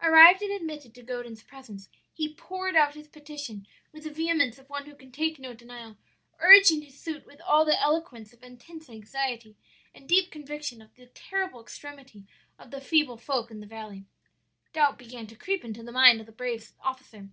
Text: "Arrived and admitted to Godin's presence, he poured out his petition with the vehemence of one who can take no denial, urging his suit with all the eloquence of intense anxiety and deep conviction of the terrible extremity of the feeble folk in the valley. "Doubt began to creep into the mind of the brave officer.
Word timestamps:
"Arrived 0.00 0.40
and 0.40 0.50
admitted 0.50 0.94
to 0.94 1.02
Godin's 1.02 1.42
presence, 1.42 1.90
he 2.14 2.32
poured 2.32 2.74
out 2.76 2.94
his 2.94 3.08
petition 3.08 3.66
with 3.92 4.04
the 4.04 4.10
vehemence 4.10 4.58
of 4.58 4.70
one 4.70 4.86
who 4.86 4.94
can 4.94 5.12
take 5.12 5.38
no 5.38 5.52
denial, 5.52 5.98
urging 6.38 6.80
his 6.80 6.98
suit 6.98 7.26
with 7.26 7.42
all 7.42 7.66
the 7.66 7.78
eloquence 7.78 8.32
of 8.32 8.42
intense 8.42 8.88
anxiety 8.88 9.54
and 9.94 10.08
deep 10.08 10.30
conviction 10.30 10.80
of 10.80 10.94
the 10.94 11.08
terrible 11.08 11.60
extremity 11.60 12.24
of 12.58 12.70
the 12.70 12.80
feeble 12.80 13.18
folk 13.18 13.50
in 13.50 13.60
the 13.60 13.66
valley. 13.66 14.06
"Doubt 14.72 14.96
began 14.96 15.26
to 15.26 15.36
creep 15.36 15.62
into 15.62 15.82
the 15.82 15.92
mind 15.92 16.20
of 16.20 16.24
the 16.26 16.32
brave 16.32 16.72
officer. 16.82 17.28